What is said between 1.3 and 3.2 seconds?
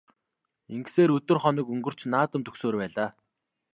хоног өнгөрч наадам дөхсөөр байлаа.